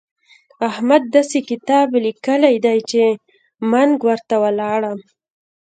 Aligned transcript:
احمد 0.69 1.03
داسې 1.15 1.39
کتاب 1.49 1.87
ليکلی 2.05 2.55
دی 2.65 2.79
چې 2.89 3.03
منګ 3.71 3.93
ورته 4.07 4.35
ولاړم. 4.43 4.99